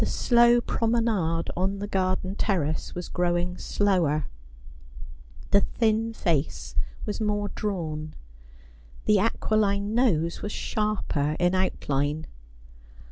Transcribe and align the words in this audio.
slow 0.03 0.59
promenade 0.59 1.51
on 1.55 1.77
the 1.77 1.85
garden 1.85 2.33
terrace 2.33 2.95
was 2.95 3.07
growing 3.07 3.55
slower; 3.55 4.25
the 5.51 5.61
thin 5.61 6.11
face 6.11 6.73
was 7.05 7.21
more 7.21 7.49
drawn; 7.49 8.15
the 9.05 9.19
aquiline 9.19 9.93
nose 9.93 10.41
was 10.41 10.51
sharper 10.51 11.35
in 11.39 11.53
outline. 11.53 12.25